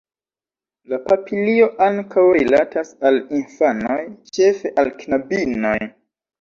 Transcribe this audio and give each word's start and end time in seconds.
La 0.93 0.97
papilio 1.09 1.67
ankaŭ 1.89 2.23
rilatas 2.39 2.91
al 3.11 3.23
infanoj, 3.43 4.01
ĉefe 4.35 4.75
al 4.85 4.93
knabinoj. 5.05 5.79